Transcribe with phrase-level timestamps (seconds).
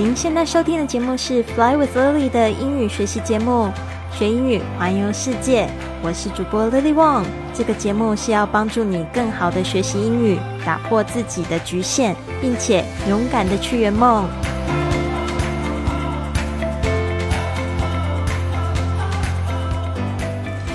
[0.00, 3.70] 您现在收听的节目是《Fly with Lily》的英语学习节目，
[4.10, 5.68] 学英语环游世界。
[6.02, 7.26] 我是主播 Lily Wong。
[7.52, 14.26] 这个节目是要帮助你更好的学习英语，打破自己的局限，并且勇敢的去圆梦。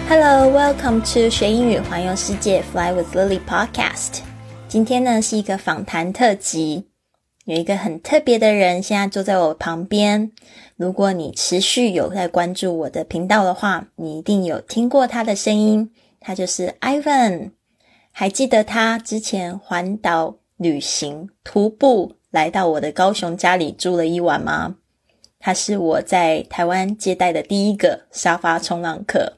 [0.07, 4.20] Hello, welcome to 学英语环游世界 Fly with Lily Podcast。
[4.68, 6.86] 今天呢是一个访谈特辑。
[7.46, 10.32] 有一个很特别的人，现在坐在我旁边。
[10.75, 15.92] 如果你持续有在关注我的频道的话，你一定有听过他的声音。
[16.20, 17.51] 他就是 Ivan。
[18.11, 24.78] 还记得他之前环岛旅行徒步来到我的高雄家里住了一晚吗？
[25.37, 29.37] 他是我在台湾接待的第一个沙发冲浪客。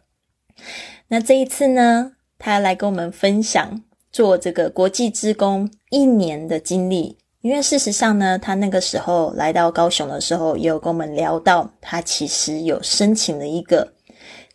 [1.09, 7.17] 那这一次呢，他要来跟我们分享做这个国际职工一年的经历。
[7.47, 13.93] 因为事实上呢，他那个时候来到高雄的时候，也有跟我们聊到，他其实有申请了一个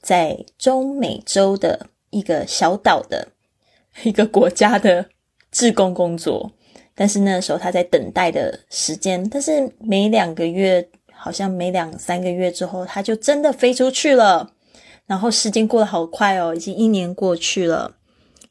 [0.02, 3.28] 在中美洲的一个小岛的
[4.02, 5.06] 一个国家的
[5.50, 6.52] 志工工作，
[6.94, 14.52] 但是那时候他在等待的时间，但是每两个月，好像每两三个月之后，他就真的飞出去了，
[15.06, 17.96] 然后时间过得好快哦，已经一年过去了。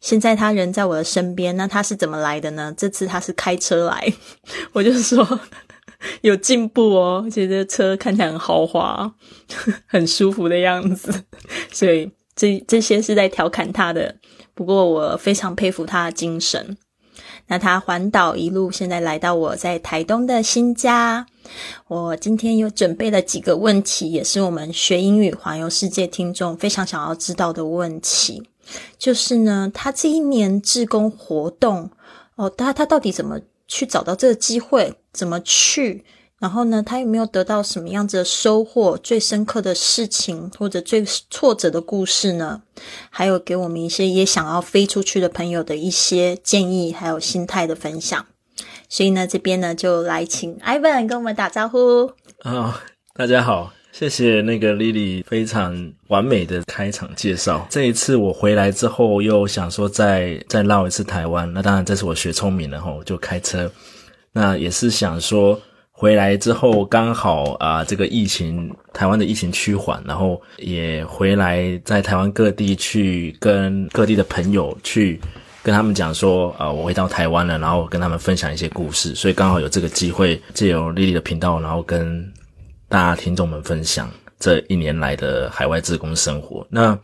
[0.02, 2.74] 现在他人在我的身边，那他是怎么来的呢？
[2.76, 4.14] 这次他是开车来，
[4.74, 5.40] 我就说
[6.22, 9.14] 有进步哦，觉得车看起来很豪华，
[9.88, 11.24] 很舒服的样子。
[11.72, 14.16] 所以这这些是在调侃他的，
[14.56, 16.76] 不过我非常佩服他的精神。
[17.48, 21.26] 那他环岛一路，现在来到我在台东的新家。
[21.88, 28.42] 我今天有准备了几个问题，也是我们学英语环游世界听众非常想要知道的问题。
[28.98, 31.90] 就是呢，他这一年志工活动
[32.36, 34.94] 哦，他他到底怎么去找到这个机会？
[35.12, 36.04] 怎么去？
[36.40, 38.98] 然后呢，他有没有得到什么样子的收获？
[38.98, 42.64] 最深刻的事情或者最挫折的故事呢？
[43.12, 48.26] 还有给我们一些也想要飞出去的朋友的一些建议，还有心态的分享。
[48.90, 52.12] 所以呢，这边呢就来请 Ivan 跟我们打招呼。
[52.40, 52.82] 啊，
[53.14, 53.72] 大家好。
[54.02, 57.68] 谢谢那个 Lily 非常完美的开场介绍。
[57.70, 61.48] 这一次我回来之后，又想说再再绕一次台湾。
[61.54, 63.72] 那当然这次我学聪明了吼，就开车。
[64.34, 75.22] 那也是想说回来之后刚好啊，这个疫情台湾的疫情趋缓，然后也回来在台湾各地去跟各地的朋友去
[75.62, 79.14] 跟他们讲说啊，我回到台湾了，然后跟他们分享一些故事。
[79.14, 82.34] 所以刚好有这个机会借由 Lily 的频道，然后跟。
[82.92, 87.00] 大家听众们分享这一年来的海外志工生活，那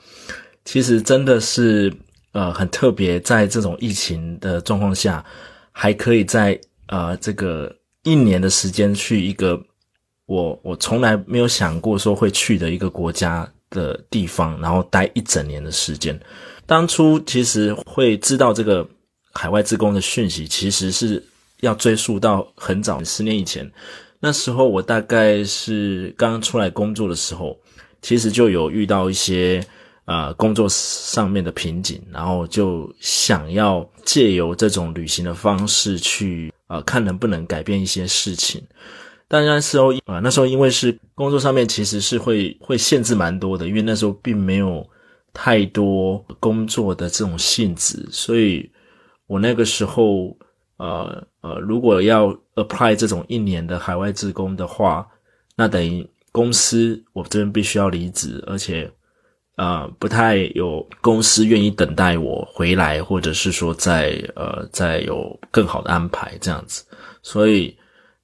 [0.66, 1.92] 其实真的是
[2.34, 5.24] 呃很特别，在这种疫情的状况下，
[5.72, 9.58] 还可以在呃这个一年的时间去一个
[10.26, 16.20] 我我从来没有想过说会去的一个国家的地方，然后待一整年的时间。
[16.66, 18.86] 当初其实会知道这个
[19.32, 21.26] 海外志工的讯息，其实是
[21.62, 23.72] 要追溯到很早十年以前。
[24.20, 27.56] 那时候我大概是刚出来工作的时候，
[28.02, 29.64] 其实就有遇到一些
[30.06, 38.60] 呃工作上面的瓶颈，然后就想要借由这种旅行的方式去呃看能不能改变一些事情。
[39.28, 44.84] 但那时候啊，那时候因为是工作上面其实是会会限制蛮多的，因为那时候并没有
[45.32, 48.68] 太多工作的这种性质，所以
[49.28, 50.36] 我那个时候。
[50.78, 55.08] 呃呃，如果要 apply 这种一年的海外志工的话，
[55.56, 58.92] 那等于公司我这边必须要离职，而且
[59.56, 66.84] 啊不太有公司愿意等待我回来，或者是说再呃再有更好的安排这样子。
[67.22, 67.74] 所以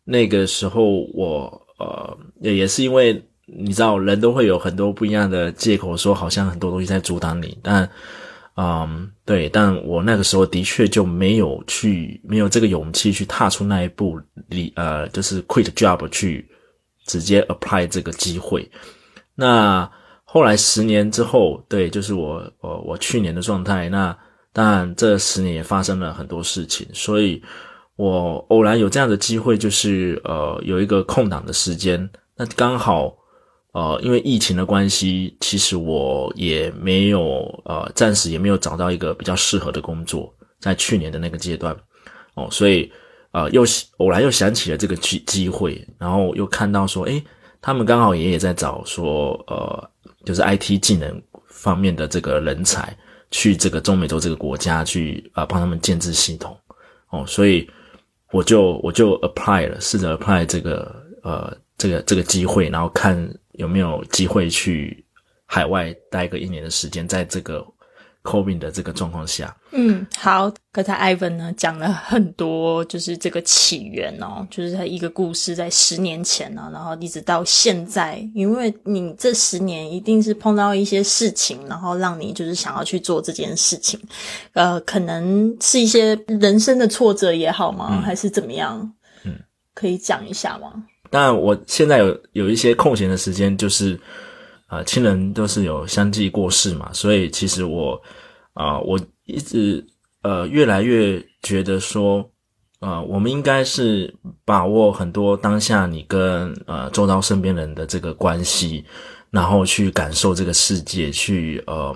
[0.04, 7.90] 那个时候我呃也是因为你知道人都会有很多不一样的借口，说好像很多东西在阻挡你，但。
[8.56, 16.48] 嗯，对，但我那个时候的确就没有去，没有这个勇气去踏出那一步，离呃，就是 quit job 去
[17.08, 18.70] 直接 apply 这个机会。
[19.34, 19.90] 那
[20.24, 23.90] 后来十年之后，对，就是我我我去年的状态。
[23.90, 24.16] 那
[24.52, 27.42] 当然这十年也发生了很多事情，所以
[27.96, 32.08] 我偶然有这样的机会，就是呃有一个空档的时间，
[32.38, 33.18] 那刚好。
[33.74, 41.76] 呃，因为疫情的关系，其实我也没有呃，暂时也没有找到一个比较适合的工作，在去年的那个阶段，
[42.36, 42.92] 哦，所以
[43.32, 43.66] 呃，又
[43.98, 47.24] 偶然又想起了这个机机会，然后又看到说，诶，
[47.62, 49.90] 他们刚好也也在找说，呃，
[50.24, 52.96] 就是 IT 技能方面的这个人才，
[53.32, 56.56] 去这个中美洲这个国家去啊，帮他们建制系统，
[57.10, 57.68] 哦，所以
[58.32, 63.18] 我就我就 apply 了，试着 apply 这个呃这个这个机会，然后看
[63.54, 65.06] 有没有机会去
[65.46, 67.66] 海外待个一年的时间，在这个
[68.24, 69.56] COVID 的这个状况下。
[69.72, 84.00] 嗯，好，刚才 Ivan 呢讲了很多，就是这个起源哦，就是他一个故事在十年前呢，然后一直到现在，因为你这十年一定是碰到一些事情，然后让你就是想要去做这件事情，
[84.54, 88.02] 呃，可能是一些人生的挫折也好吗？
[88.02, 88.94] 还是怎么样？
[89.26, 89.36] 嗯，
[89.76, 90.86] 可以讲一下吗？
[91.14, 94.00] 但，我现在有有一些空闲的时间，就是
[94.66, 98.02] 啊，亲人都是有相继过世嘛，所以其实我
[98.54, 99.00] 啊，我。
[99.26, 99.82] 一直
[100.22, 102.30] 呃越来越觉得说，
[102.82, 104.14] 呃，我们应该是
[104.44, 108.84] 把握很多当下你跟呃周遭身边人的这个关系，
[109.32, 111.96] 然后去感受这个世界，去嗯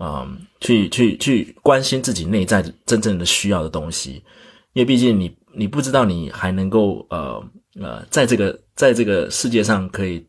[0.00, 4.14] 嗯去去去关心自己内在真正的需要的东西，
[4.72, 7.40] 因为毕竟你你不知道你还能够呃
[7.78, 10.26] 呃在这个在这个世界上可以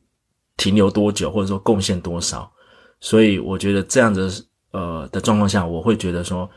[0.57, 2.51] 停留多久，或者说贡献多少，
[2.99, 4.45] 所以我觉得这样子。
[4.73, 6.49] 呃的状况下，我会觉得说，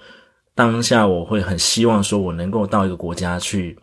[0.54, 3.76] 当下我会很希望说，我能够到一个国家去，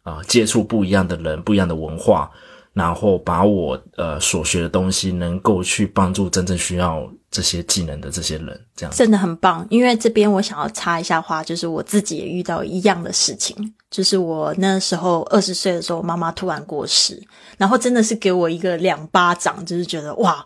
[0.00, 2.30] 啊，接触不一样的人，不一样的文化，
[2.76, 9.66] 然后把我呃所学的东西，能够去帮助真正需要这些技能的这些人，这样真的很棒。
[9.70, 13.56] 因为这边我想要插一下话，就是我自己也遇到一样的事情，
[13.90, 17.18] 就是我那时候二十岁的时候，妈妈突然过世，
[17.56, 20.44] 然后真的是给我一个两巴掌，就是觉得哇，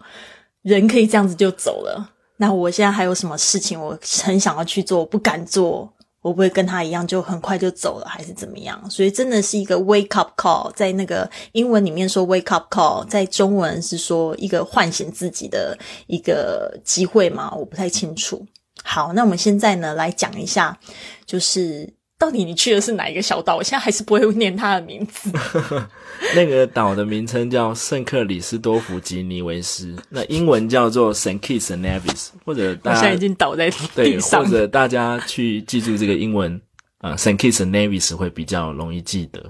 [0.62, 2.12] 人可以这样子就走了。
[2.36, 5.92] 那我现在还有什么事情我很想要去做，不敢做，
[6.22, 8.90] 我不会跟他一样就很快就走了，还是怎么样？
[8.90, 17.54] 所以真的是一个 wake up call，在那个英文里面说 wake up call，在中文是说一个唤醒自己的一个机会嘛？
[17.54, 18.46] 我不太清楚。
[18.82, 20.78] 好，那我们现在呢来讲一下，
[21.26, 21.99] 就是。
[22.20, 23.56] 到底你去的是哪一个小岛？
[23.56, 25.32] 我现在还是不会念它的名字。
[26.36, 36.60] 那个岛的名称叫圣克里斯多夫吉尼维斯，那英文叫做 Saint Kitts and Nevis，或者大家现在已经倒在地上，或者大家去记住这个英文
[36.98, 39.42] 啊，Saint Kitts and Nevis 会比较容易记得。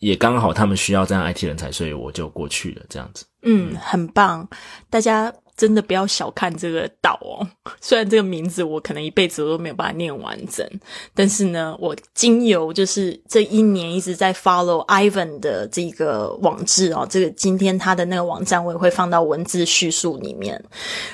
[0.00, 2.82] 也刚好他们需要这样 IT 人才，所以我就过去了。
[2.88, 4.48] 这样子，嗯，很棒，
[4.90, 5.32] 大家。
[5.58, 7.44] 真的不要小看这个岛哦！
[7.82, 10.64] 虽然这个名字我可能一辈子我都没有把它念完整，
[11.12, 20.64] 但是呢，我经由就是这一年一直在 follow Ivan 的这个网志哦，这个今天他的那个网站我也会放到文字叙述里面。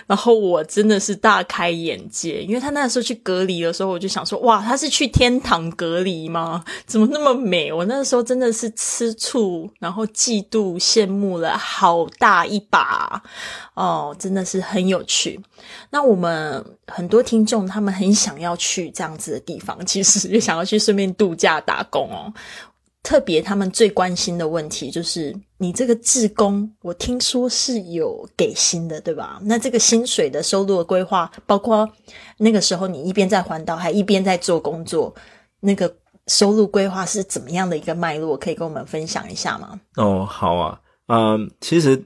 [0.07, 6.63] 然后我真的是大开眼界，因为他那时候去隔离的时候，我就想说，哇，他是去天堂隔离吗？
[6.85, 7.73] 怎么那么美？
[7.73, 13.23] 我那时候真的是吃醋，然后嫉妒、羡慕了好大一把
[13.73, 14.34] 哦，真。
[14.35, 15.41] 那是很有趣。
[15.91, 22.33] 那我们很多听众他们很想要去这样子的地方，其实也想要去顺便度假打工哦。
[23.03, 29.39] 特别他们最关心的问题就是，你这个志工，我听说是有给薪的，对吧？
[29.43, 31.87] 那这个薪水的收入的规划，包括
[32.39, 35.15] 那个时候你一边在环岛，还一边在做工作，
[35.61, 35.95] 那个
[36.29, 38.39] 收入规划是怎么样的一个脉络？
[38.39, 39.79] 可以跟我们分享一下吗？
[39.97, 42.03] 哦，好啊，嗯，其实。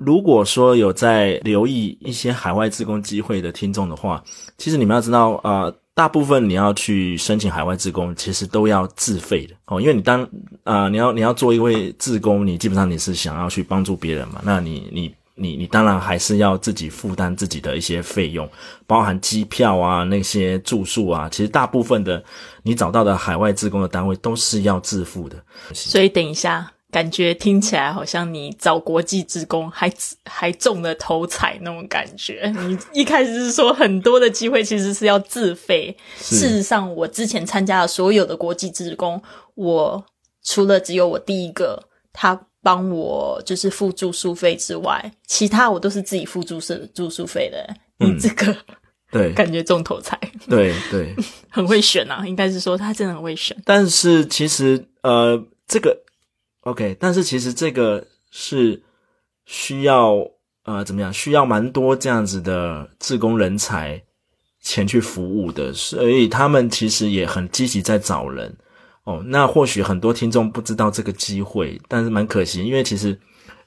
[0.00, 4.24] 如果说有在留意一些海外自工机会的听众的话，
[4.56, 9.78] 其实你们要知道，呃，大部分你要去申请海外自工，其实都要自费的哦。
[9.78, 10.26] 因为你当
[10.64, 18.48] 啊，你要你要做一位自工，你基本上你是想要去帮助别人嘛，那你你你你当然还是要自己负担自己的一些费用，
[18.86, 21.28] 包含机票啊、那些住宿啊。
[21.30, 22.24] 其实大部分的
[22.62, 25.36] 你找到的海外自工的单位都是要自付的。
[25.74, 26.72] 所以等一下。
[26.90, 29.92] 感觉听起来好像你找国际职工还
[30.26, 32.52] 还中了头彩那种感觉。
[32.66, 39.22] 你一开始是说很多的机会其实是要自费，事实上我之前参加的所有的国际职工，
[39.54, 40.04] 我
[40.42, 41.82] 除了只有我第一个
[42.12, 47.74] 他帮我就是付住宿费之外，其他我都是自己付住宿住宿费的。
[47.98, 48.56] 你这个
[49.12, 50.18] 对感觉中头彩，
[50.48, 51.14] 对对，
[51.48, 53.56] 很会选啊，应该是说他真的很会选。
[53.64, 55.96] 但是其实呃这个。
[56.62, 58.82] OK，但是其实这个是
[59.46, 60.14] 需要
[60.64, 61.10] 呃怎么样？
[61.10, 64.02] 需要蛮多这样子的自工人才
[64.60, 68.54] 前去服务的，所以他们其实也很积极在找人
[69.04, 69.22] 哦。
[69.24, 73.18] 那或许很多听众不知道这个机会，但是蛮可惜，因为其实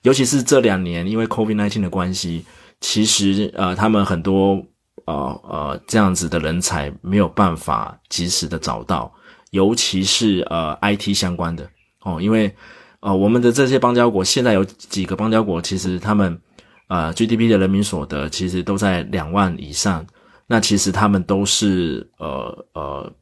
[0.03, 2.45] 尤其是这两年因为 COVID-19 的关系，
[2.79, 4.63] 其实呃他们很多
[5.05, 9.12] 呃呃这样子的人才没有办法及时的找到，
[9.50, 11.67] 尤其是呃 IT 相关的
[12.03, 12.55] 哦，因为。
[13.03, 16.39] 呃，我们的这些邦交国现在有几个邦交国，其实他们
[16.88, 20.05] 呃 GDP 的人民所得其实都在两万以上。
[20.48, 23.13] 那其实他们都是呃呃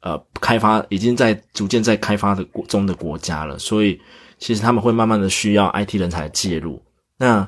[0.00, 4.00] 呃开发，已经在逐渐在开发的国中的国家了，所以
[4.38, 6.82] 其实他们会慢慢的需要 IT 人才介入。
[7.16, 7.46] 那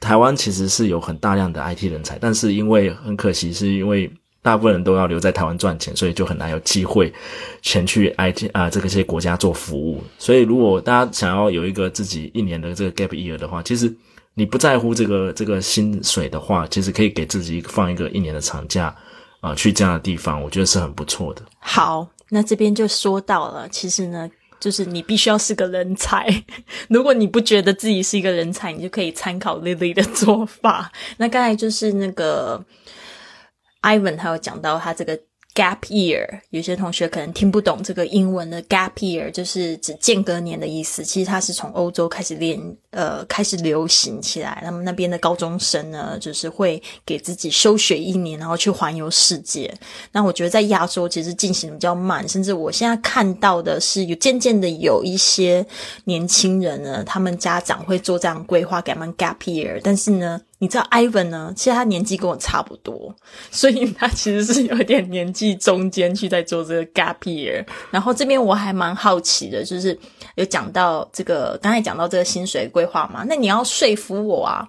[0.00, 4.12] 台湾其实是有很大量的 IT 人才，但是因为很可惜，是因为
[4.46, 7.12] 大部分人都要留在台湾赚钱，所以就很难有机会
[7.62, 10.00] 前去 IT 啊这个些国家做服务。
[10.18, 13.92] 所以如果大家想要有一个自己一年的这个 gap year 的话，其实
[14.34, 18.94] 你不在乎这个这个薪水的话，其实可以给自己放一个一年的长假
[19.40, 21.42] 啊，去这样的地方，我觉得是很不错的。
[21.58, 24.30] 好，那这边就说到了，其实呢。
[24.58, 26.26] 就是你必须要是个人才，
[26.88, 30.90] 如果你不觉得自己是一个人才，你就可以参考 Lily 的做法。
[31.18, 32.64] 那刚才就是那个
[33.86, 35.18] Ivan，他有讲到他这个。
[35.56, 41.02] Gap year，有些同学可能听不懂这个英文的 gap year，就是指间隔年的意思。
[41.02, 44.60] 其实它是从欧洲开始练，呃，开始流行起来。
[44.62, 49.74] 那么那边的高中生呢，就是会给自己休学一年，然后去环游世界。
[50.12, 55.64] 那我觉得在亚洲其实进行比较慢，甚至我现在看到的是有渐渐的有一些
[56.04, 60.38] 年轻人呢，他们家长会做这样规划给他们 gap year，但是呢。
[60.58, 61.52] 你知道 Ivan 呢？
[61.54, 63.14] 其实他年纪跟我差不多，
[63.50, 67.62] 所以他其实是有点年纪中间去在做这个 gap year。
[67.90, 69.98] 然后这边我还蛮好奇的，就是
[70.36, 73.22] 有讲到这个，刚才讲到这个薪水规划嘛？
[73.28, 74.66] 那你要说服我啊，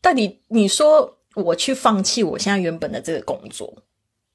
[0.00, 3.72] 到底你说我去放弃我现在原本的这个工作，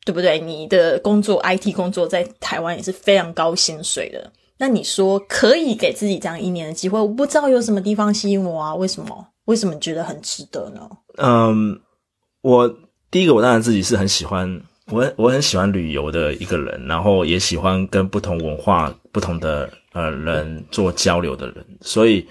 [0.03, 0.37] 对不对？
[0.37, 6.99] 你的工作 IT 工作在台湾也是非常高薪水的，那你说可以给自己这样一年的机会？
[6.99, 8.75] 我不知道有什么地方吸引我啊？
[8.75, 9.27] 为什么？
[9.45, 10.89] 为什么觉得很值得呢？
[11.17, 11.79] 嗯，
[12.41, 12.77] 我
[13.11, 22.25] 第一个，我当然自己是很喜欢，我我很喜欢旅游的一个人，然后也喜欢跟不同文化、不同的呃人做交流的人，所以，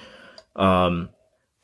[0.55, 1.07] 嗯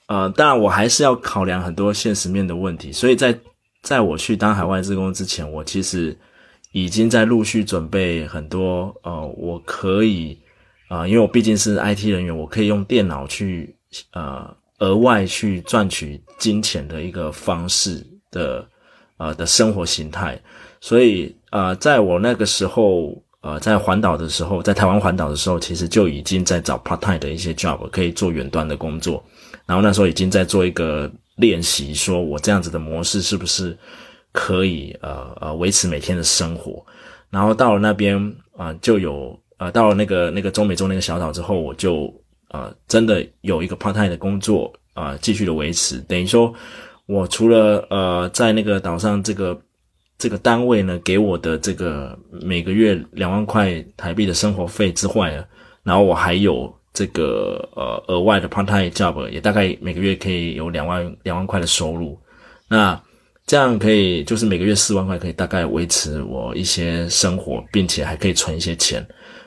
[0.07, 3.38] 呃，当然我还是要考量很多现实面的问题，所以在
[3.83, 6.17] 在我去当海外职工之前，我其实
[6.73, 10.38] 已经在陆续准备很多呃，我可以
[10.88, 13.75] 啊，因为我毕竟是 IT 人员，我可以用电脑去
[14.12, 14.55] 呃。
[14.79, 18.65] 额外去赚取金钱的一个方式的，
[19.17, 20.41] 呃的生活形态，
[20.81, 29.23] 所以呃，在我那个时候，呃，在环岛的时候，在台湾环岛的时候，其实就已经在找 part time 的一些 job，可以做远端的工作。
[29.67, 33.77] 然后那时候已经在做一个练习，说我这样子的模式是不是
[34.31, 36.85] 可以呃呃维持每天的生活。
[37.31, 38.17] 然后到了那边
[38.57, 42.15] 啊，就有呃到了那个那个中美洲那个小岛之后，我就。
[42.49, 45.99] 啊，真的有一个 part time 的工作啊，继续的维持。
[46.00, 46.52] 等于说，
[47.07, 49.61] 我除了呃在那个岛上这个
[50.19, 55.33] 这个单位呢给我的这个每个月两万块台币的生活费之外，
[55.83, 62.19] 然后我还有这个呃额外的 part time job，也大概每个月可以有两万两万块的收入。
[62.69, 63.00] 那
[63.47, 69.07] 这样可以就是每个月四万块，可以大概维持我一些生活，并且还可以存一些钱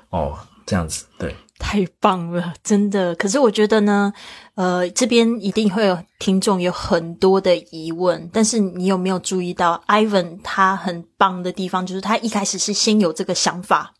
[0.10, 0.38] 哦。
[0.66, 1.36] 这样子对。
[1.62, 3.14] 太棒了，真的。
[3.16, 4.12] 可是我觉得呢，
[4.56, 8.28] 呃，这边一定会有听众有很多的疑问。
[8.34, 13.94] 但是你有没有注意到，Ivan 他很棒的地方，就是他一开始是先有这个想法，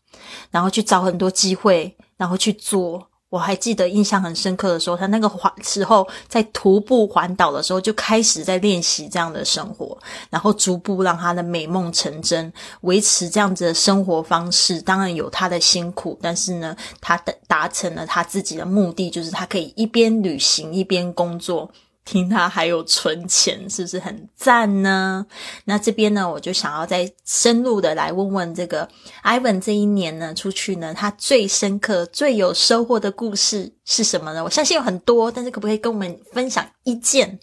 [0.50, 3.11] 然后去找很多机会，然后去做。
[3.32, 9.96] 我还记得印象很深刻的时候，他那个环时候在徒步环岛的时候，就开始在练习这样的生活，
[10.28, 14.82] 然后逐步让他的美梦成真，维持这样子的生活方式。
[14.82, 21.70] 当然有他的辛苦，但是呢，他的达成了他自己的目的，就是他可以一边旅行一边工作。
[22.04, 25.24] 听他还有存钱，是不是很赞呢？
[25.64, 28.88] 那这边呢，我就想要再深入的来问问这个
[29.22, 34.42] Ivan 这一年呢出去呢，他最深刻、最有收获的故事是什么呢？
[34.42, 37.38] 我相信有很多，但是可不可以跟我们分享一件？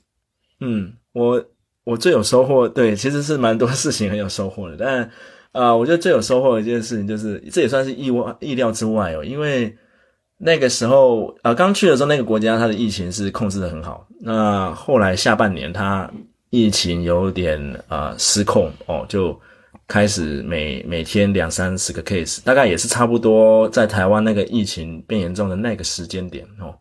[0.60, 1.46] 嗯，我
[1.86, 5.10] 我最有收获，对，其实是蛮多事情很有收获的，但
[5.54, 9.78] 啊，我觉得最有收获的一件事情就是，这也算是意外意料之外哦，因为。
[10.42, 14.08] 那个时候，呃，刚去的时候，那个国家它的疫情是控制的很好。
[14.22, 16.10] 那后来下半年，它
[16.50, 19.38] 疫情有点呃失控哦，就
[19.86, 26.74] 开始每每天两三十个 case，大概也是差不多在台湾那个疫情变严重的那个时间点哦。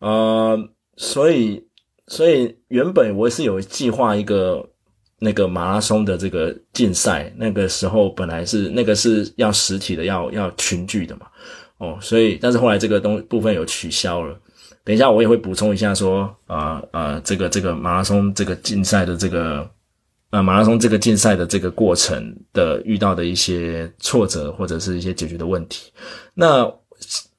[0.00, 0.58] 呃，
[0.96, 1.64] 所以
[2.08, 4.68] 所以原本我是有计划一个
[5.20, 11.28] 那个马拉松的这个竞赛，那个时候本来是那个是要实体的，要要群聚的嘛。
[11.80, 14.38] 哦，所以但是后来这个东部分有取消了。
[14.84, 19.66] 等一下我也会补充一下，说啊啊，这个这个马拉松这个竞赛的这个
[20.28, 25.90] 呃马拉松这个竞赛的这个过程的遇到的一些挫折或者是一些解决的问题。
[26.34, 26.70] 那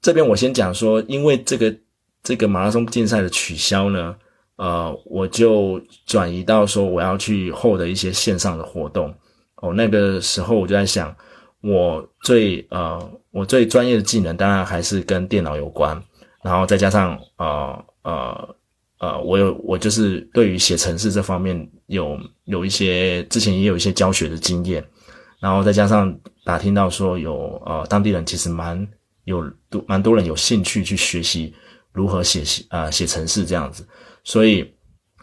[0.01, 1.75] 这边我先讲说，因为这个
[2.23, 4.15] 这个马拉松竞赛的取消呢，
[4.55, 9.13] 呃，我就转移到说我要去后的一些线上的活动。
[9.57, 11.15] 哦，那个时候我就在想。
[11.61, 16.01] 我最呃我最专业的技能当然还是跟电脑有关，
[16.43, 18.55] 然后再加上呃呃
[18.99, 24.83] 呃，我有我就是对于写程式这方面有有一些之前也有一些教学的经验，
[25.39, 28.87] 然后再加上打听到说有呃当地人其实蛮
[29.25, 31.53] 有多蛮多人有兴趣去学习
[31.91, 33.87] 如何写写啊写程式这样子，
[34.23, 34.71] 所以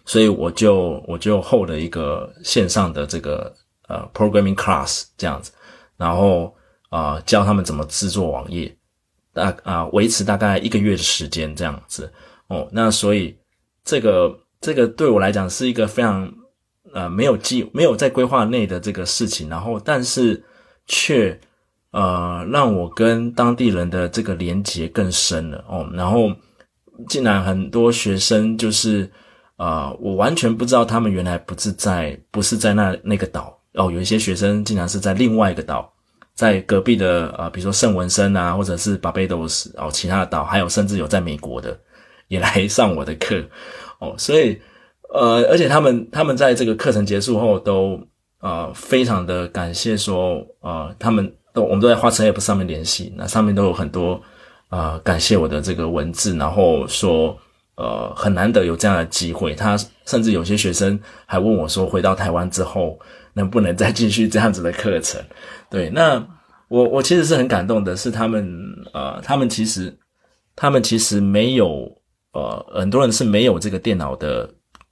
[0.04, 3.52] 所以我就我就后了一个线上的这个
[3.88, 5.50] 呃 programming class 这样子。
[5.98, 6.54] 然后
[6.88, 8.74] 啊，教他们怎么制作网页，
[9.34, 12.10] 大啊维持大概一个月的时间这样子
[12.46, 12.66] 哦。
[12.72, 13.36] 那所以
[13.84, 16.32] 这个这个对我来讲是一个非常
[16.94, 20.42] 呃没有计没有在规划内的这个事情，然后但是
[20.86, 21.38] 却
[21.90, 25.86] 呃让我跟当地人的这个连接更深了哦。
[25.92, 26.30] 然后
[27.08, 29.10] 竟然很多学生就是
[29.56, 33.57] 啊，我完全不知道他们原来不是在不是在那那个岛。
[33.78, 35.88] 哦，有一些学生竟然是在另外一个岛，
[36.34, 41.78] 在隔壁的呃，比如说圣文森啊，或者是巴贝多斯哦，其他的岛，还有甚至有在美国的
[42.26, 43.40] 也来 上我的课
[44.00, 44.60] 哦，所以
[45.14, 48.00] 呃，而且他们他们在这个课程结束后都
[48.40, 54.20] 呃非常的感谢说呃，他们都我们都在花城 App 上面联系，那上面都有很多
[54.70, 57.38] 啊感谢我的这个文字，然后说
[57.76, 62.98] 呃很难得有这样的机会，他甚至有些学生还问我说，回到台湾之后。
[63.38, 65.22] 能不能再继续这样子的课程？
[65.70, 66.18] 对，那
[66.68, 68.44] 我我其实是很感动的，是他们
[68.92, 69.96] 呃，他们其实
[70.56, 71.90] 他们其实没有
[72.32, 74.50] 呃，很多人是没有这个电脑的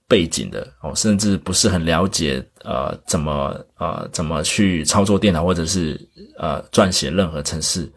[0.08, 6.00] 背景的哦，甚至不是很了解呃怎么呃怎么去操作电脑或者是
[6.38, 7.90] 呃撰写任何程式。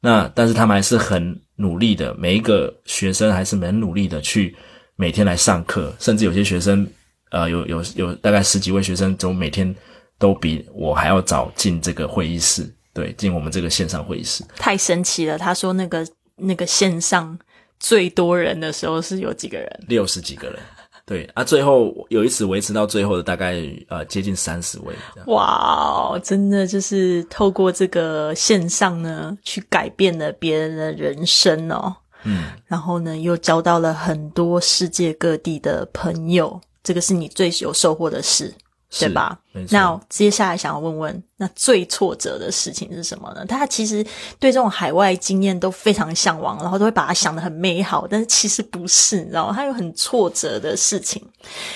[0.00, 4.54] 那但是他们还是很努力的，每一个学生还是很努力的去
[4.94, 6.86] 每天来上课，甚至有些学生
[7.30, 9.74] 呃有有有大概十几位学生都每天。
[10.18, 15.36] 都比我还要早进这个会议室，对，进我们这个线上会议室，太神奇了。
[15.36, 16.06] 他说那个
[16.36, 17.38] 那个线上
[17.78, 19.84] 最多人的时候是有几个人？
[19.88, 20.58] 六十几个人，
[21.04, 24.94] 对啊，最后有一次维持到最后的大概呃接近三十位。
[25.26, 31.94] 哇，真的就是透过这个线上呢，去改变了别人的人生哦。
[32.24, 38.52] 嗯，然后呢，又交到了很多世界各地的朋友，这个是你最有收获的事。
[38.88, 39.38] 对吧？
[39.70, 43.44] 那接下来想要问问，那最挫折的事情是什么呢？
[43.44, 44.02] 他其实
[44.38, 49.52] 对这种海外经验都非常向往，然后都会把它想得很美好，但是其实不是，你知道吗？
[49.54, 51.20] 他有很挫折的事情。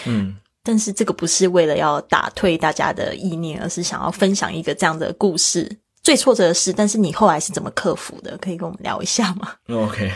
[0.06, 5.68] 嗯，但是这个不是为了要打退大家的意念，而是想要分享一个这样的故事。
[6.02, 8.38] 最挫折的事，但是你后来是怎么克服的？
[8.38, 9.52] 可以跟我们聊一下吗？
[9.68, 10.10] OK，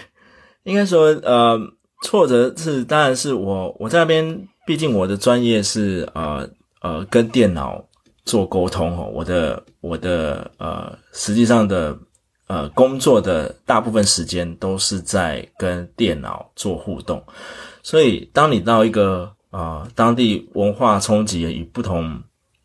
[0.63, 1.59] 应该说，呃，
[2.03, 6.49] 挫折是当然是我我在那边，毕竟我的专业是呃。
[6.85, 7.83] 呃，跟电脑
[8.27, 11.97] 做沟通哦，我的我的呃，实际上的
[12.47, 17.25] 呃，工作的大部分时间都是在跟电脑做互动，
[17.83, 22.23] 所以当你到一个啊当地文化冲击与不同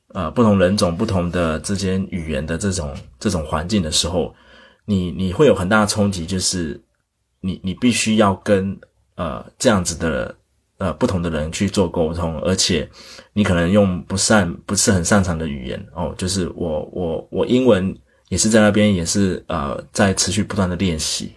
[0.10, 4.36] 呃不同人种不同的之间语言的这种这种环境的时候，
[4.84, 6.84] 你你会有很大的冲击，就是
[7.39, 8.77] 你你必须要跟
[9.15, 10.36] 呃这样子的。
[10.79, 12.89] 呃，不同的人去做沟通，而且
[13.33, 16.15] 你可能用不善、不是很擅长的语言哦。
[16.17, 17.93] 就是我、我、我英文
[18.29, 21.33] 也是在那边，也是呃，在持续不断的练习，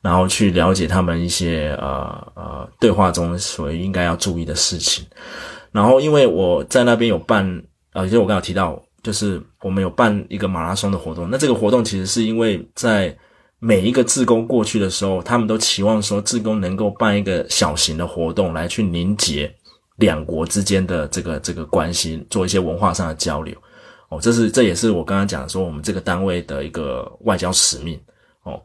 [0.00, 5.04] 然后去了解他们一些呃呃对话中所应该要注意的事情。
[5.70, 11.28] 然后，因为我在那边有办，呃，就我刚刚提到，就是我们有办一个马拉松的活动。
[11.30, 13.14] 那这个活动其实是因为在。
[13.60, 19.52] 每一个志工过去的时候，他们都期望说，志工能够办一个小型的活动，来去凝结
[19.96, 23.52] 两国之间的这个这个关系，做一些文化上的交流。
[24.10, 28.00] 哦，这是这也是我刚刚讲说，我们这个单位的一个外交使命。
[28.44, 28.62] 哦，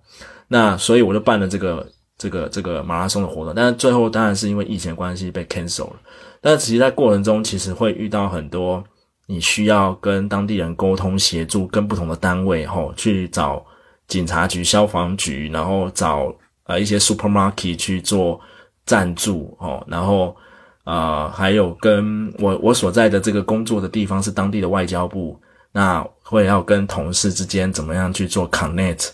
[0.47, 5.95] 那所以我就办了这个这个这个马拉松的活动，但是最后当然是因为疫情关系被 cancel 了。
[6.39, 8.84] 但是其实，在过程中，其实会遇到很多
[9.25, 13.65] 你需要跟当地人沟通协助，跟不同的单位吼去找。
[14.08, 16.34] 警察局、消防局，然后找
[16.66, 18.39] 呃一些 supermarket 去做
[18.86, 20.36] 赞助哦，然后
[20.84, 25.39] 呃还有跟我我所在的这个工作的地方是当地的外交部，
[25.72, 29.10] 那会要跟同事之间怎么样去做 connect，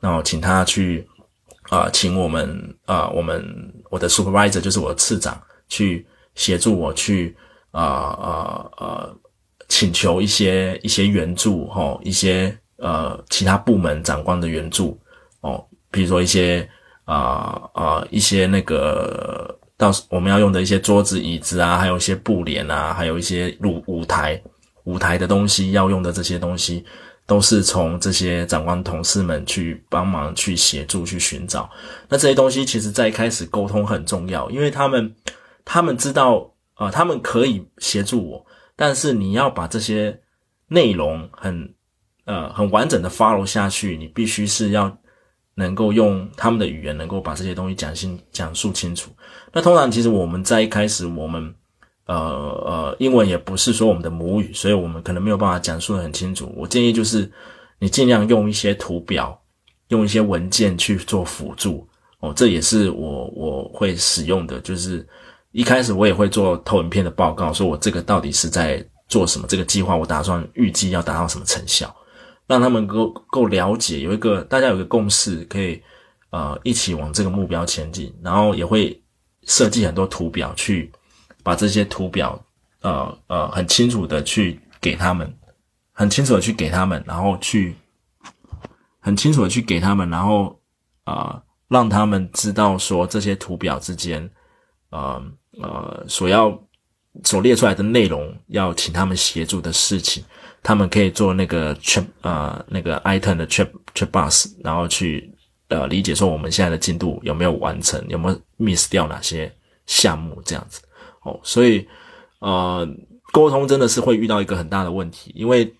[0.00, 1.06] 然后请他去
[1.70, 7.36] 啊，请我们啊，我们我的 supervisor 就是我的次长去协助我去
[7.70, 9.08] 啊啊啊
[9.68, 12.58] 请求一些一些援助哈，一些。
[12.82, 15.00] 呃，其他部门长官的援助
[15.40, 16.68] 哦，比如说一些
[17.04, 24.42] 啊啊一些那个到我们要用的一些桌子椅子啊，还有一些布帘啊，还有一些舞舞台
[24.82, 26.84] 舞台的东西要用的这些东西，
[27.24, 31.70] 都是从这些长官同事们去帮忙去协助去寻找。
[32.08, 35.14] 那这些东西其实在一开始沟通很重要，因为他们
[35.64, 40.18] 他们知道啊，他们可以协助我，但是你要把这些
[40.66, 41.72] 内容很
[42.24, 44.96] 呃很完整的 follow 下去，你必须是要
[45.54, 49.10] 能够用他们的语言能够把这些东西讲清讲述清楚。
[49.52, 51.54] 那通常其实我们在一开始我们。
[52.04, 56.52] 呃呃，英文也不是说我们的母语，所以我们可能没有办法讲述的很清楚。
[56.56, 57.30] 我建议就是，
[57.78, 59.40] 你尽量用一些图表，
[59.88, 62.32] 用一些文件去做辅助哦。
[62.34, 65.06] 这也是我我会使用的，就是
[65.52, 71.94] 一开始我也会做投影片的报告，说我这个到底是在做什么，这个计划我打算预计要达到什么成效，
[72.46, 75.82] 让他们够够了解，有一个大家有个共识，可以
[76.30, 78.14] 呃一起往这个目标前进。
[78.22, 79.02] 然后也会
[79.44, 80.90] 设计很多图表去。
[81.44, 82.40] 把这些图表，
[82.82, 85.28] 呃呃，很清楚的去给他们，
[85.90, 87.74] 很清楚的去给他们，然后去
[89.00, 90.56] 很清楚的去给他们，然后
[91.02, 94.30] 啊，让他们知道说这些图表之间，
[94.90, 95.20] 呃
[95.60, 96.56] 呃，所要
[97.24, 100.24] 所列出来的内容，要请他们协助的事情，
[100.62, 105.32] 他们可以做那个 check 呃那个 item 的 check check bus，然后去
[105.68, 109.52] 呃理解说我们现在的进度有没有完成，有没有 miss 掉哪些
[109.86, 110.80] 项目这样子。
[111.22, 111.86] 哦，所以，
[112.40, 112.88] 呃，
[113.32, 115.72] 沟通真的是会遇到一个很大的问题，因为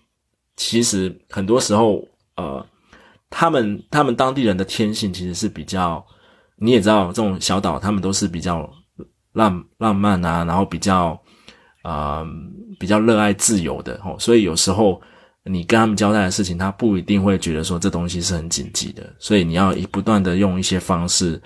[0.55, 2.01] 其实很多时候，
[2.37, 2.65] 呃，
[3.29, 6.05] 他们他们当地人的天性其实是比较，
[6.55, 8.69] 你也知道，这种小岛他们都是比较
[9.33, 11.21] 浪浪漫啊，然后比较，
[11.83, 12.27] 呃，
[12.79, 14.99] 比较热爱自由的哦，所以有时候
[15.45, 21.39] 你跟他们交代的事情，他不一定会觉得说这东西是很紧急的，所以你要不断的用一些方式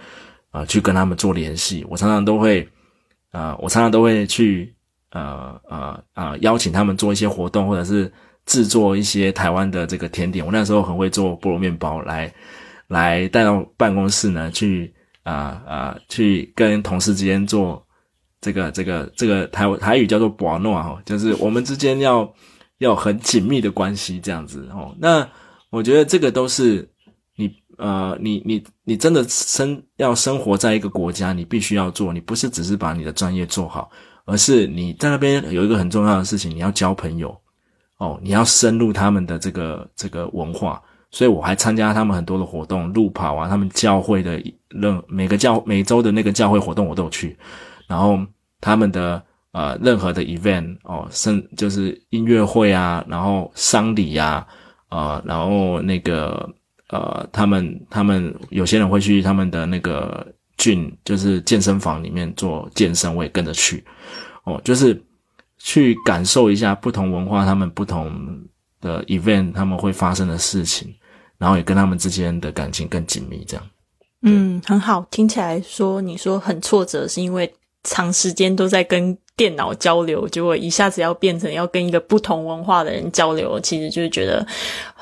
[0.51, 2.67] 啊去跟他们做联系，我常常都会。
[3.31, 4.73] 啊，我常常都会去，
[5.11, 8.11] 呃呃啊，邀请他们做一些活动，或者是
[8.45, 10.43] 制作一些台湾的这个甜点。
[10.43, 12.33] 我那时候很会做菠萝面包，来
[12.87, 14.91] 来带到办公室呢，去
[15.23, 17.85] 啊啊，去跟同事之间做
[18.41, 22.31] 这个这个这个台台语叫做“博诺”哈，就是我们之间要
[22.79, 24.95] 要很紧密的关系这样子哦。
[24.99, 25.27] 那
[25.69, 26.89] 我觉得这个都是
[27.35, 27.51] 你。
[27.79, 32.11] 呃，你你你真的生要生活在一个国家，你必须要做。
[32.11, 33.87] 你不是只是把你的专业做好，
[34.25, 37.39] 而是你在那边有一个很重要的事情，你要交朋友
[37.99, 40.81] 哦，你要深入他们的这个这个文化。
[41.11, 47.37] 所以我还参加他们很多的活动，路跑啊，他们教会的任每个教每周的那个教会活动我都有去。
[47.87, 48.19] 然后
[48.61, 49.21] 他们的
[49.51, 54.45] 呃任何的 event 哦，甚就是音乐会啊，然后丧礼呀，
[54.89, 56.47] 呃，然后那个。
[56.89, 63.83] 呃，他们他们有些人会去他们的那个郡，就是健身房里面做健身，我也跟着去。
[64.45, 64.97] 哦，就是
[65.57, 68.09] 去感受一下不同文化他们不同
[68.79, 70.95] 的 event 他们会发生的事情，
[71.37, 73.43] 然后也跟他们之间的感情更紧密。
[73.45, 73.67] 这样，
[74.21, 77.53] 嗯，很好，听起来说你说很挫折，是因为
[77.87, 79.17] 长时间都在跟。
[79.37, 84.43] 电脑交流，结果一下子要变成要跟一个不同文化的人交流，其实就是觉得，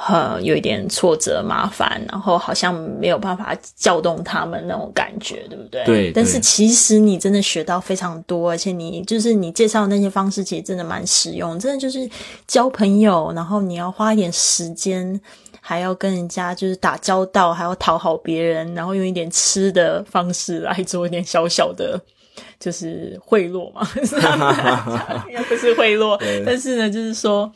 [0.10, 5.86] 呃，有一点挫折、麻烦，然后好像没有办法叫动他们那种感觉，对不对？
[5.86, 6.12] 对。
[6.12, 12.06] 但是其实你真的学到非常多，而且你就是你介绍那些方式，其实真的蛮实用，真的就是
[12.46, 15.18] 交朋友，然后你要花一点时间，
[15.62, 21.98] 还要跟人家就是打交道，还要讨好别人，然后用一点吃的方式来做一点小小的。
[22.60, 23.88] 就是贿赂嘛，
[25.30, 27.52] 应该不是贿赂，但是呢，就是说，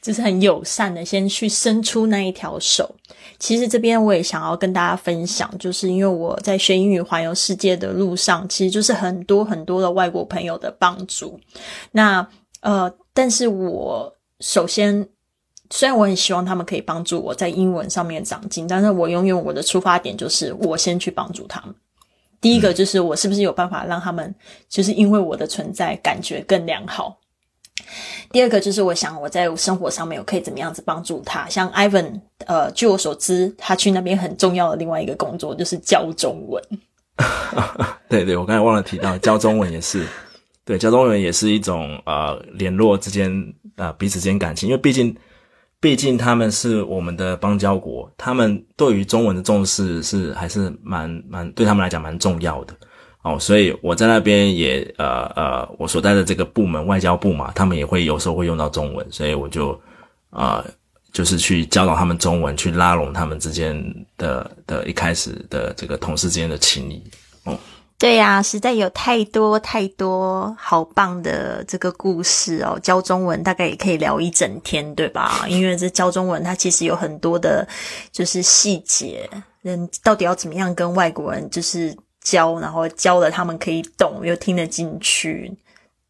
[0.00, 2.94] 就是很友善的，先去伸出那一条手。
[3.38, 11.38] 其实这边我也想要跟大家分享，就是因为我在学英语环游世界的路上，其实就是很多很多的外国朋友的帮助。
[11.92, 12.26] 那
[12.60, 15.06] 呃，但是我首先，
[15.70, 21.74] 虽然我很希望他们可以帮助我在英文上面长进，但是我永远我的出发点就是我先去帮助他们。
[22.44, 24.34] 第一个就是我是不是有办法让他们，
[24.68, 27.18] 就是因为我的存在感觉更良好。
[28.30, 31.48] 第二个就是我想我在生活上面我可以怎么样子帮助他。
[31.48, 36.62] 像 Ivan，呃，据我所知，他去那边很重要的另外一个工作就是教中文。
[38.10, 40.06] 对对，我刚才忘了提到教中文也是，
[40.66, 43.32] 对，教中文也是一种呃联络之间
[43.76, 45.16] 啊彼此之间感情，因为毕竟。
[45.84, 52.74] 毕竟他们是我们的邦交国，他们对于中文的重视是还是蛮蛮对他们来讲蛮重要的
[53.20, 59.78] 哦，所以我在那边也呃呃，我所在的这个部门外交部嘛，他们也会有时候会用到中文，所以我就
[60.30, 60.64] 啊
[61.12, 63.78] 就是去教导他们中文，去拉拢他们之间
[64.16, 67.04] 的的一开始的这个同事之间的情谊
[67.44, 67.58] 哦。
[68.04, 72.78] 对呀，实在有太多太多好棒的这个故事哦。
[72.82, 75.42] 教中文大概也可以聊一整天，对吧？
[75.48, 77.66] 因为这教中文它其实有很多的，
[78.12, 79.26] 就是细节，
[79.62, 85.50] 人到底要怎么样跟外国人就是教，然后教了他们可以懂又听得进去，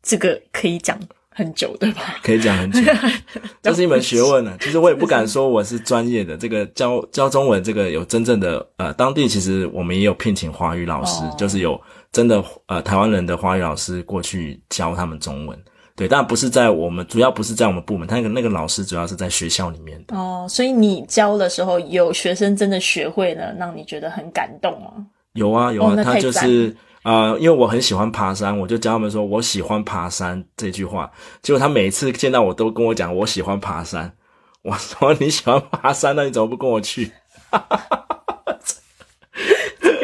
[0.03, 0.99] 这个可以讲。
[1.35, 2.15] 很久对吧？
[2.23, 2.81] 可以讲很久，
[3.61, 4.57] 这是一门学问呢。
[4.61, 11.79] 其实我也不敢说我是专业的，这个教教中文，这个有真正的呃，当地其实我们也有聘请华语老师，就是有
[12.13, 15.59] 真的呃台湾人的华语老师过去教他们中文。
[15.97, 20.17] 对，但不是在我们主要不是在我们部门，他那个那个老师主要是在学校里面的。
[20.17, 25.07] 哦，所以你教的时候有学生真的学会了，让你觉得很感动吗？
[25.35, 26.77] 有啊有啊，他就是。
[27.05, 31.11] 啊，因为我很喜欢爬山，我就教他们说我喜欢爬山这句话。
[31.43, 34.17] 结果他每次见到我都跟我讲我喜欢爬山。
[34.63, 37.13] 我说 你喜欢爬山，那你怎么不跟我去？
[37.51, 38.14] 哈哈哈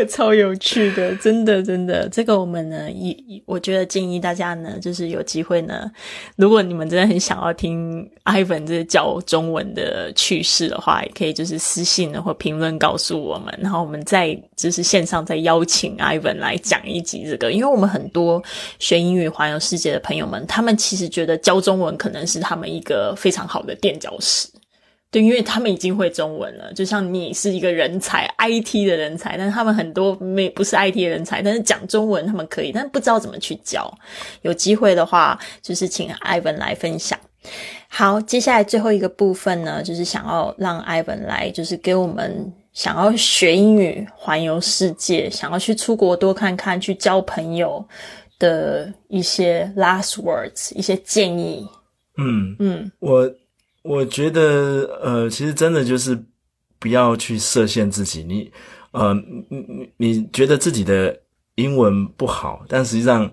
[0.07, 5.91] 超有趣的，真的真的，这个我们呢，一我觉得建议大家呢，就是有机会呢，
[6.37, 18.43] 如果你们真的很想要听 Ivan 这教中文的趣事的话，也可以就是私信呢或评论告诉我们，然后我们再就是线上再邀请 Ivan 来讲一集这个，因为我们很多
[18.79, 24.49] 学英语环游世界的朋友们，他们其实觉得教中文可能是他们一个非常好的垫脚石。
[25.13, 33.93] 对，因为他们已经会中文了，就像你是一个人才，IT 的人才，但是他们很多没不是 IT 的人才，但是讲中文他们可以，但不知道怎么去教。
[34.43, 37.19] 有机会的话，就是请 Ivan 来分享。
[37.89, 47.85] 好，接下来最后一个部分呢，就是想要让 Ivan 来，就是给我们想要学英语、环游世界、想要去出国多看看、去交朋友
[48.39, 51.69] 的一些 last words，一些建议。
[52.17, 53.29] 嗯嗯，我。
[53.83, 56.23] 我觉得，呃，其实真的就是
[56.79, 58.23] 不要去设限自己。
[58.23, 58.53] 你，
[58.93, 59.15] 呃，
[59.49, 61.19] 你你你觉得自己的
[61.55, 63.31] 英文不好，但实际上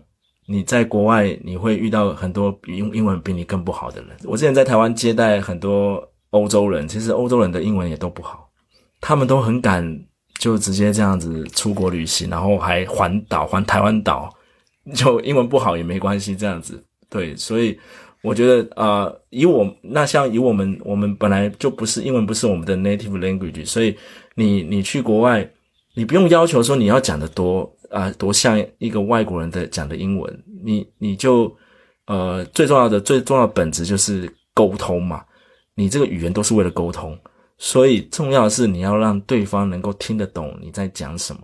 [0.47, 4.15] 你在国外你会遇到很多英英文比你更不好的人。
[4.23, 8.49] 我之前在台湾接待很多欧洲人，其实欧洲人的英文也都不好，
[9.01, 9.85] 他们都很敢
[10.39, 14.33] 就直接这样子出国旅行，然后还环岛环台湾岛，
[14.95, 17.77] 就英文不好也没关系，这样子对，所以。
[18.23, 23.95] 我觉得啊，以我那像以我们，我们本来就不是英文，不是我们的 native language，所以
[24.35, 25.49] 你你去国外，
[25.93, 31.55] 你不用要求说你要讲的多啊，多像一个外国人的讲的英文，你你就
[32.07, 35.23] 呃最重要的最重要的本质就是沟通嘛，
[35.75, 37.17] 你这个语言都是为了沟通，
[37.57, 41.41] 所以重要的是你要让对方能够听得懂你在讲什么。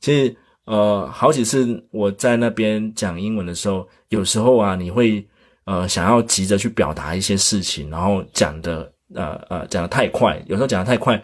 [0.00, 5.26] 其实呃好几次我在那边讲英文的时候，有时候啊你会。
[5.68, 11.22] 呃，想要急着去表达一些事情，然后讲的呃呃讲的太快，有时候讲的太快，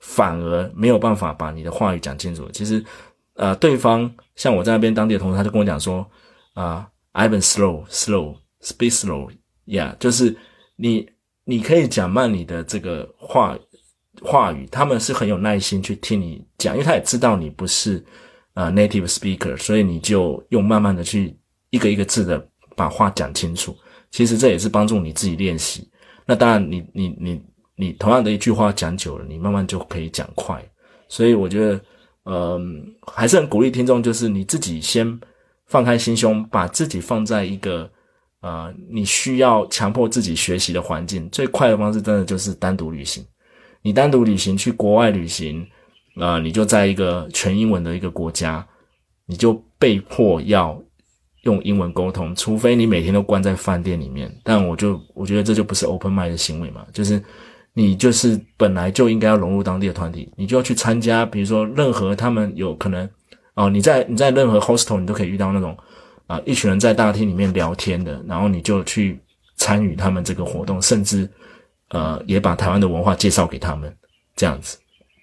[0.00, 2.48] 反而没有办法把你的话语讲清楚。
[2.54, 2.82] 其实，
[3.34, 6.10] 呃，对方像我在那边当地的同事，他就跟我讲说，
[6.54, 10.34] 啊，Ivan slow slow speak slow，yeah，就是
[10.76, 11.06] 你
[11.44, 13.54] 你可以讲慢你的这个话
[14.22, 18.02] 话语，他们是很有耐心去听你讲，因为他也知道你不是
[18.54, 21.36] 呃 native speaker，所以你就用慢慢的去
[21.68, 22.48] 一个一个字的。
[22.76, 23.76] 把话讲清楚，
[24.10, 25.88] 其实这也是帮助你自己练习。
[26.24, 27.42] 那当然，你你你
[27.76, 30.62] 你同样的一句话讲久了，你慢慢就可以讲快。
[31.08, 31.80] 所以我觉得，
[32.24, 35.20] 嗯，还是很鼓励听众，就是你自己先
[35.66, 37.90] 放开心胸，把自己放在一个
[38.40, 41.28] 呃你需要强迫自己学习的环境。
[41.30, 43.24] 最快的方式，真的就是单独旅行。
[43.82, 45.66] 你单独旅行去国外旅行，
[46.16, 48.66] 啊，你就在一个全英文的一个国家，
[49.26, 50.80] 你就被迫要。
[51.42, 54.32] 用英文沟通，除非你每天都关在饭店里面。
[54.42, 57.22] 但我就我觉得这就不是 open mind 的行为嘛，就是
[57.74, 63.08] 你就是本来就应该要融入当地的团体，你就要去参加，比如说任何他们有可能
[63.54, 65.76] 哦，你在你在任何 hostel 你都可以遇到那种
[66.26, 69.20] 啊一群人在大厅里面聊天的，然后你就去
[69.56, 71.28] 参与他们这个活动，甚至
[71.88, 73.94] 呃也把台湾的文化介绍给他们，
[74.36, 74.78] 这样子。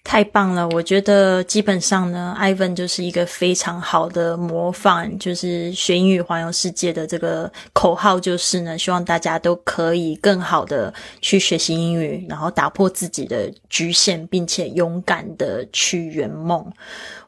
[0.10, 0.68] 太棒了！
[0.70, 10.92] 我觉得基本上呢，Ivan 就是一个非常好的模范，就是学英语环游世界的这个口号就是呢，希望大家都可以更好的
[11.22, 16.66] 去学习英语，然后打破自己的局限，并且勇敢的去圆梦。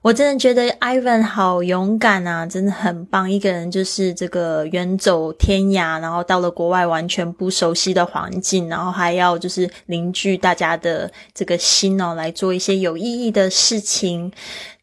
[0.02, 3.30] 我真的觉得 Ivan 好勇敢啊，真的很棒！
[3.30, 14.32] 一个人就是这个远走天涯，然后到了国外完全不熟悉的环境，然后还要就是凝聚大家的这个心哦，来做一些有意义的事情，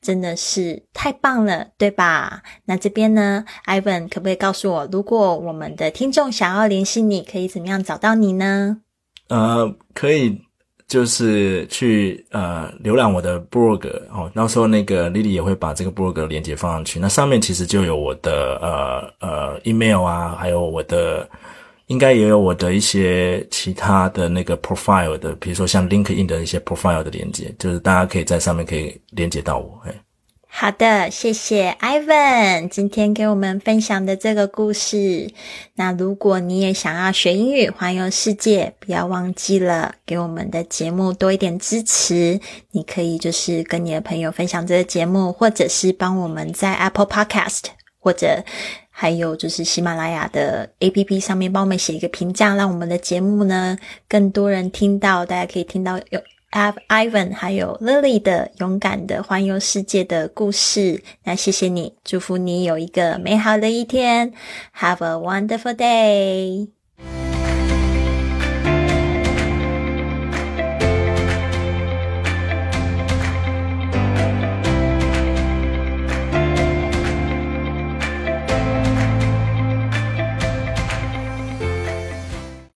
[0.01, 2.43] 真的是太棒了，对吧？
[2.65, 8.79] 那这边呢，Ivan 可不可以告诉我，如果我们的听众想要联系你，可以怎么样找到你呢？
[9.29, 10.41] 呃，可以。
[10.89, 16.99] 就是去呃浏览我的 blog 哦，到时候那个 Lily 也会把这个 blog 链接放上去。
[16.99, 21.29] 那上面其实就有我的呃呃 email 啊，还有我的
[21.89, 29.81] 应该也有我的一些其他的那个 profile 的，比如说像 LinkedIn 的一些 profile 的连接，就是大家可以在上面可以连接到我。
[29.87, 29.95] 哎，
[30.51, 35.31] 好的，谢谢 Ivan 今天给我们分享的这个故事。
[35.75, 42.41] 那如果你也想要学英语环游世界，不要忘记了给我们的节目多一点支持。
[42.73, 47.65] 你可以就是跟你的朋友分享这个节目，或者是帮我们在 Apple Podcast
[48.01, 48.45] 或者
[49.01, 56.21] 还有就是喜马拉雅的 APP 上面帮我们写一个评价，让我们的节目呢更多人听到，大家可以听到有。
[56.51, 64.33] Av Ivan 还有 Lily 的勇敢的环游世界的故事，那谢谢你，祝福你有一个美好的一天
[64.75, 66.78] ，Have a wonderful day。